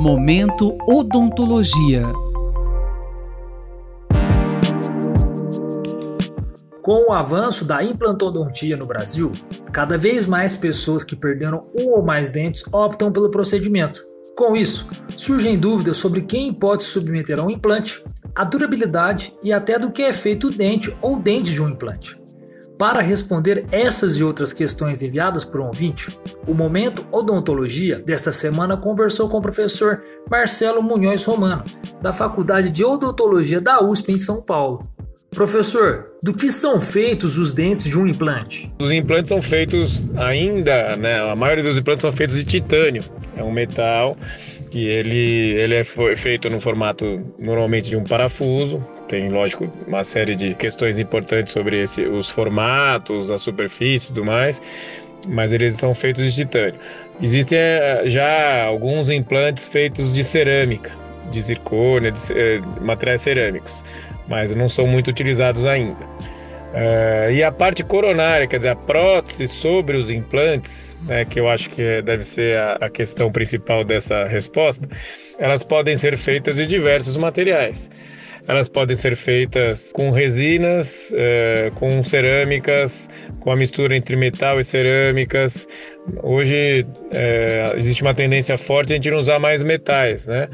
[0.00, 2.04] Momento Odontologia.
[6.80, 9.32] Com o avanço da implantodontia no Brasil,
[9.72, 14.00] cada vez mais pessoas que perderam um ou mais dentes optam pelo procedimento.
[14.36, 18.00] Com isso, surgem dúvidas sobre quem pode se submeter a um implante,
[18.36, 22.16] a durabilidade e até do que é feito o dente ou dentes de um implante.
[22.78, 26.16] Para responder essas e outras questões enviadas por um ouvinte,
[26.46, 31.64] o Momento Odontologia desta semana conversou com o professor Marcelo Munhoz Romano,
[32.00, 34.88] da Faculdade de Odontologia da USP em São Paulo.
[35.30, 38.72] Professor, do que são feitos os dentes de um implante?
[38.80, 41.20] Os implantes são feitos ainda, né?
[41.20, 43.02] A maioria dos implantes são feitos de titânio.
[43.36, 44.16] É um metal
[44.70, 47.04] que ele, ele é feito no formato
[47.40, 48.86] normalmente de um parafuso.
[49.08, 54.24] Tem, lógico, uma série de questões importantes sobre esse, os formatos, a superfície e tudo
[54.24, 54.60] mais,
[55.26, 56.78] mas eles são feitos de titânio.
[57.20, 60.92] Existem eh, já alguns implantes feitos de cerâmica,
[61.30, 63.82] de zircônia, de, de eh, materiais cerâmicos,
[64.28, 66.06] mas não são muito utilizados ainda.
[66.68, 71.48] Uh, e a parte coronária, quer dizer, a prótese sobre os implantes, né, que eu
[71.48, 74.86] acho que deve ser a, a, questão principal dessa resposta,
[75.38, 77.88] elas podem ser feitas de diversos materiais.
[78.46, 83.08] Elas podem ser feitas com resinas, uh, com cerâmicas,
[83.40, 85.66] com a mistura entre metal e cerâmicas.
[86.22, 90.48] Hoje uh, existe uma tendência forte a gente não usar mais metais, né?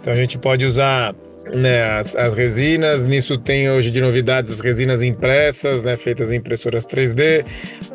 [0.00, 1.14] Então a gente pode usar
[1.54, 3.06] né, as, as, resinas.
[3.06, 7.44] Nisso tem hoje de novidades as resinas impressas, né, feitas em impressoras 3D,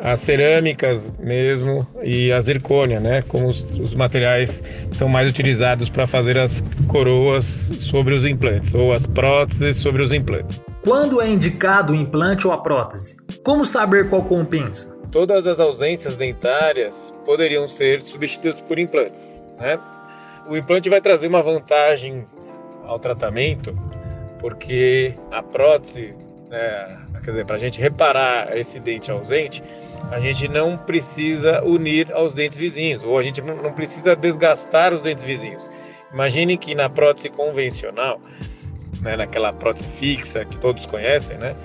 [0.02, 5.90] as cerâmicas mesmo e a zircônia, né, como os, os materiais que são mais utilizados
[5.90, 7.46] para fazer as coroas
[7.80, 10.64] sobre os implantes ou as próteses sobre os implantes.
[10.84, 13.16] Quando é indicado o implante ou a prótese?
[13.44, 15.02] Como saber qual compensa?
[15.12, 19.80] Todas as ausências dentárias poderiam ser substituídas por implantes, né?
[20.50, 22.26] O implante vai trazer uma vantagem
[22.86, 23.76] ao tratamento,
[24.40, 26.14] porque a prótese,
[26.50, 29.64] né, quer dizer, para a gente reparar esse dente ausente,
[30.12, 35.02] a gente não precisa unir aos dentes vizinhos, ou a gente não precisa desgastar os
[35.02, 35.72] dentes vizinhos.
[36.14, 38.20] Imagine que na prótese convencional,
[39.02, 41.56] né, naquela prótese fixa que todos conhecem, né,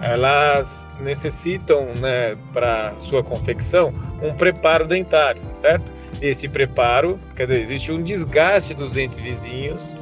[0.00, 5.92] elas necessitam, né, para sua confecção, um preparo dentário, certo?
[6.22, 9.94] Esse preparo, quer dizer, existe um desgaste dos dentes vizinhos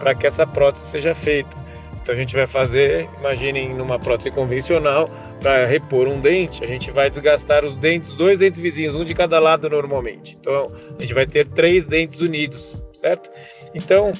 [0.00, 1.54] para que essa prótese seja feita.
[2.02, 5.04] Então a gente vai fazer, imaginem numa prótese convencional,
[5.40, 9.14] para repor um dente, a gente vai desgastar os dentes, dois dentes vizinhos, um de
[9.14, 10.36] cada lado normalmente.
[10.40, 10.62] Então
[10.98, 13.30] a gente vai ter três dentes unidos, certo?
[13.74, 14.12] Então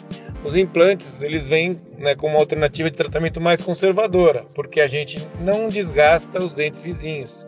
[0.45, 5.19] os implantes eles vêm né, como uma alternativa de tratamento mais conservadora, porque a gente
[5.41, 7.47] não desgasta os dentes vizinhos.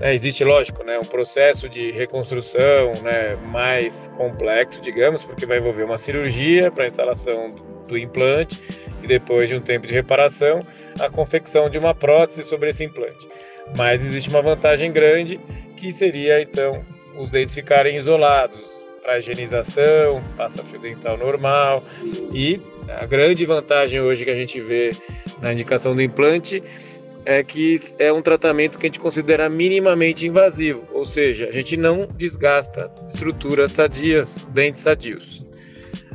[0.00, 5.84] É, existe, lógico, né, um processo de reconstrução né, mais complexo, digamos, porque vai envolver
[5.84, 7.48] uma cirurgia para a instalação
[7.88, 8.62] do, implante
[9.02, 10.58] e depois de um tempo de reparação,
[10.98, 13.28] a confecção de uma prótese sobre esse implante.
[13.76, 15.38] Mas existe uma vantagem grande
[15.76, 16.82] que seria então
[17.16, 21.82] os dentes ficarem isolados para higienização, passa fio dental normal
[22.32, 24.92] e a grande vantagem hoje que a gente vê
[25.42, 26.62] na indicação do implante
[27.26, 31.76] é que é um tratamento que a gente considera minimamente invasivo, ou seja, a gente
[31.76, 35.44] não desgasta estruturas sadias, dentes sadios.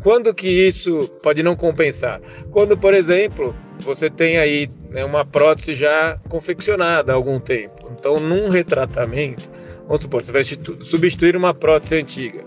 [0.04, 2.22] Quando que isso pode não compensar?
[2.52, 7.92] Quando, por exemplo, você tem aí né, uma prótese já confeccionada há algum tempo.
[7.92, 9.50] Então, num retratamento,
[9.88, 12.44] vamos supor, você vai substituir uma prótese antiga.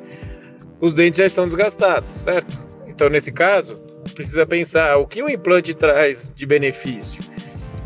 [0.81, 2.59] Os dentes já estão desgastados, certo?
[2.89, 3.83] Então, nesse caso,
[4.15, 7.23] precisa pensar o que o implante traz de benefício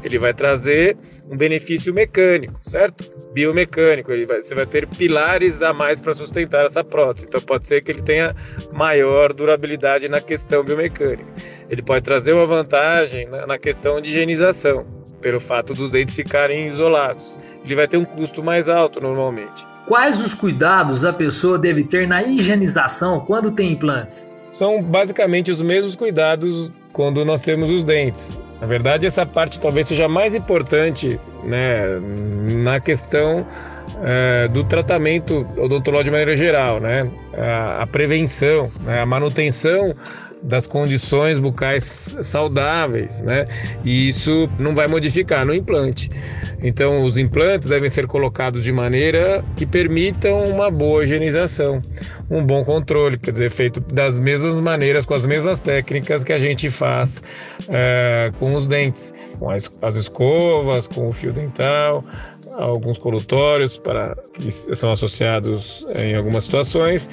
[0.06, 0.96] ele vai trazer
[1.28, 3.12] um benefício mecânico, certo?
[3.32, 4.12] Biomecânico.
[4.12, 7.26] Ele vai, você vai ter pilares a mais para sustentar essa prótese.
[7.26, 8.34] Então pode ser que ele tenha
[8.72, 11.28] maior durabilidade na questão biomecânica.
[11.68, 14.86] Ele pode trazer uma vantagem na, na questão de higienização,
[15.20, 17.36] pelo fato dos dentes ficarem isolados.
[17.64, 19.66] Ele vai ter um custo mais alto normalmente.
[19.86, 24.32] Quais os cuidados a pessoa deve ter na higienização quando tem implantes?
[24.52, 28.45] São basicamente os mesmos cuidados quando nós temos os dentes.
[28.60, 31.84] Na verdade, essa parte talvez seja mais importante né,
[32.58, 33.46] na questão
[34.02, 37.10] é, do tratamento odontológico de maneira geral, né?
[37.36, 39.00] A, a prevenção, né?
[39.00, 39.94] a manutenção
[40.42, 43.44] das condições bucais saudáveis, né?
[43.84, 46.10] E isso não vai modificar no implante.
[46.62, 51.80] Então, os implantes devem ser colocados de maneira que permitam uma boa higienização,
[52.30, 56.38] um bom controle, quer dizer, feito das mesmas maneiras, com as mesmas técnicas que a
[56.38, 57.22] gente faz
[57.68, 62.04] é, com os dentes, com as, as escovas, com o fio dental,
[62.56, 67.08] alguns colutórios para que são associados em algumas situações,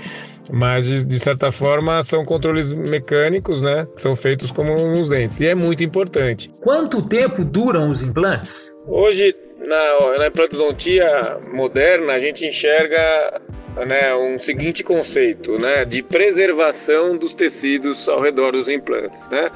[0.51, 5.39] mas de, de, certa forma são controles mecânicos, né, que são feitos como nos dentes
[5.41, 6.49] e é muito importante.
[6.61, 8.71] Quanto tempo duram os implantes?
[8.87, 9.35] Hoje
[9.65, 13.41] na, na implantodontia moderna a gente enxerga
[13.85, 19.51] né, um seguinte conceito, né, de preservação dos tecidos ao redor dos implantes, né.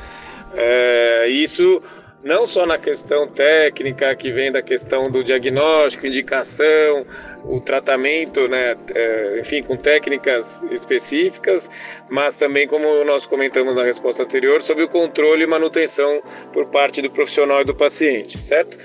[0.56, 1.82] É, isso
[2.28, 7.06] não só na questão técnica, que vem da questão do diagnóstico, indicação,
[7.46, 11.72] o tratamento, né, é, enfim, com técnicas específicas,
[12.10, 16.22] mas também, como nós comentamos na resposta anterior, sobre o controle e manutenção
[16.52, 18.78] por parte do profissional e do paciente, certo?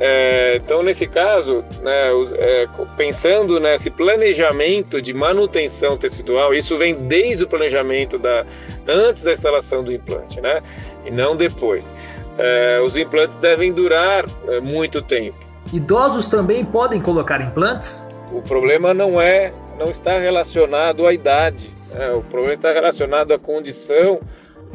[0.00, 7.44] É, então, nesse caso, né, é, pensando nesse planejamento de manutenção tecidual, isso vem desde
[7.44, 8.44] o planejamento da
[8.86, 10.60] antes da instalação do implante, né,
[11.06, 11.94] e não depois
[12.38, 15.38] é, os implantes devem durar é, muito tempo.
[15.72, 18.08] Idosos também podem colocar implantes?
[18.32, 21.70] O problema não é, não está relacionado à idade.
[21.92, 22.10] Né?
[22.12, 24.20] O problema está relacionado à condição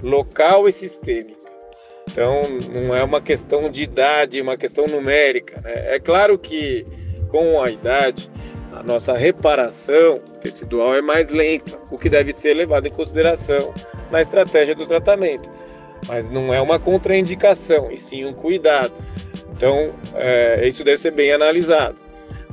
[0.01, 1.39] local e sistêmica.
[2.11, 2.41] Então,
[2.71, 5.61] não é uma questão de idade, uma questão numérica.
[5.61, 5.95] Né?
[5.95, 6.85] É claro que
[7.27, 8.31] com a idade,
[8.73, 13.73] a nossa reparação tecidual é mais lenta, o que deve ser levado em consideração
[14.09, 15.47] na estratégia do tratamento
[16.07, 18.93] mas não é uma contraindicação, e sim um cuidado.
[19.51, 21.97] Então, é, isso deve ser bem analisado.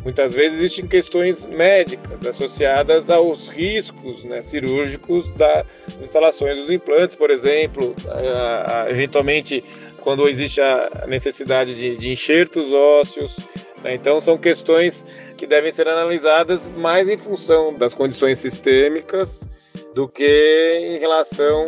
[0.07, 5.67] Muitas vezes existem questões médicas associadas aos riscos né, cirúrgicos das
[6.01, 9.65] instalações dos implantes, por exemplo, a, a, eventualmente
[10.01, 13.37] quando existe a necessidade de, de enxertos ósseos.
[13.83, 15.05] Né, então, são questões
[15.37, 19.49] que devem ser analisadas mais em função das condições sistêmicas
[19.93, 21.67] do que em relação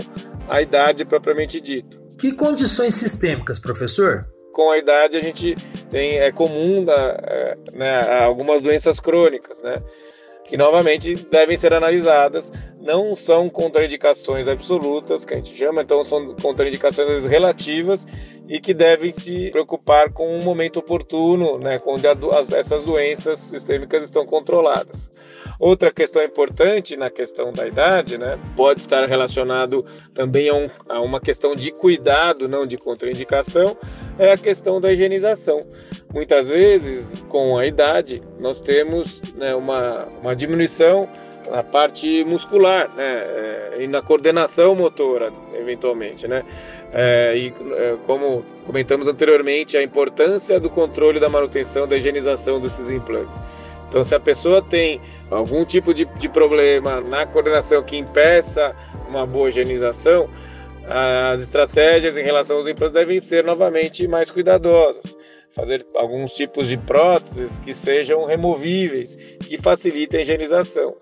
[0.49, 2.01] à idade propriamente dito.
[2.19, 4.27] Que condições sistêmicas, professor?
[4.53, 5.55] Com a idade a gente
[5.91, 9.77] tem é comum é, né, algumas doenças crônicas, né?
[10.49, 12.51] que novamente devem ser analisadas.
[12.81, 18.07] Não são contraindicações absolutas, que a gente chama, então são contraindicações relativas
[18.49, 22.03] e que devem se preocupar com um momento oportuno, né, quando
[22.57, 25.11] essas doenças sistêmicas estão controladas.
[25.61, 29.85] Outra questão importante na questão da idade, né, pode estar relacionado
[30.15, 33.77] também a, um, a uma questão de cuidado, não de contraindicação,
[34.19, 35.61] é a questão da higienização.
[36.15, 41.09] Muitas vezes, com a idade, nós temos né, uma, uma diminuição
[41.51, 45.33] na parte muscular, né, é, e na coordenação motora,
[45.69, 46.45] eventualmente, né.
[46.93, 52.91] É, e é, como comentamos anteriormente, a importância do controle da manutenção, da higienização desses
[52.91, 53.39] implantes.
[53.89, 55.01] Então, se a pessoa tem
[55.31, 58.75] algum tipo de, de problema na coordenação que impeça
[59.09, 60.29] uma boa higienização,
[60.87, 65.17] as estratégias em relação aos implantes devem ser novamente mais cuidadosas
[65.59, 70.97] fazer alguns tipos de próteses que sejam removíveis, que facilitem a higienização.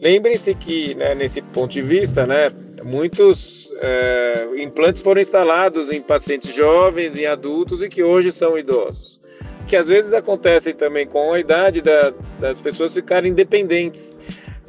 [0.00, 2.50] Lembrem-se que, né, nesse ponto de vista, né,
[2.84, 9.20] muitos é, implantes foram instalados em pacientes jovens, em adultos e que hoje são idosos.
[9.66, 14.18] Que às vezes acontecem também com a idade da, das pessoas ficarem independentes.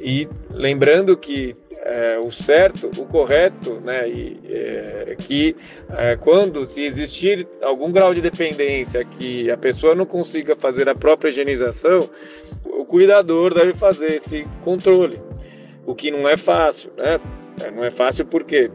[0.00, 5.54] E lembrando que é, o certo, o correto, né, e, é, que
[5.90, 10.94] é, quando se existir algum grau de dependência que a pessoa não consiga fazer a
[10.94, 12.08] própria higienização,
[12.64, 15.20] o cuidador deve fazer esse controle,
[15.84, 17.20] o que não é fácil, né?
[17.62, 18.70] É, não é fácil porque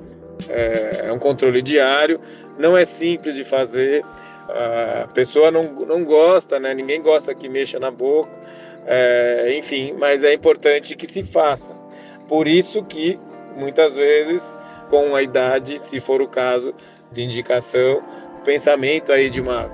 [0.48, 2.20] é, é um controle diário,
[2.58, 4.04] não é simples de fazer,
[4.50, 6.74] a pessoa não, não gosta, né?
[6.74, 8.32] Ninguém gosta que mexa na boca,
[8.86, 11.74] é, enfim, mas é importante que se faça.
[12.28, 13.20] Por isso que
[13.56, 14.58] muitas vezes,
[14.90, 16.74] com a idade, se for o caso
[17.12, 18.02] de indicação,
[18.44, 19.70] pensamento aí de uma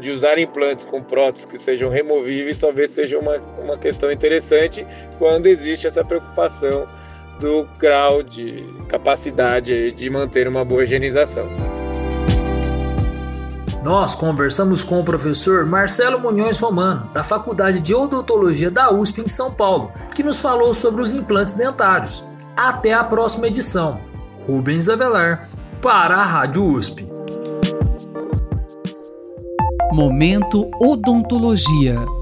[0.00, 4.84] de usar implantes com próteses que sejam removíveis talvez seja uma, uma questão interessante
[5.18, 6.88] quando existe essa preocupação
[7.40, 11.46] do grau de capacidade de manter uma boa higienização.
[13.82, 19.28] Nós conversamos com o professor Marcelo Munhões Romano, da Faculdade de Odontologia da USP em
[19.28, 22.24] São Paulo, que nos falou sobre os implantes dentários.
[22.56, 24.00] Até a próxima edição.
[24.46, 25.48] Rubens Avelar,
[25.80, 27.06] para a Rádio USP.
[29.92, 32.17] Momento Odontologia.